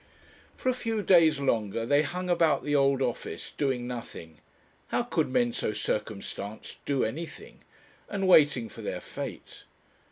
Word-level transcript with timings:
For 0.57 0.69
a 0.69 0.73
few 0.73 1.03
days 1.03 1.39
longer 1.39 1.85
they 1.85 2.01
hung 2.01 2.27
about 2.27 2.63
the 2.65 2.75
old 2.75 3.03
office, 3.03 3.51
doing 3.55 3.85
nothing 3.85 4.39
how 4.87 5.03
could 5.03 5.29
men 5.29 5.53
so 5.53 5.73
circumstanced 5.73 6.83
do 6.85 7.03
anything? 7.03 7.61
and 8.09 8.27
waiting 8.27 8.67
for 8.67 8.81
their 8.81 8.99
fate. 8.99 9.65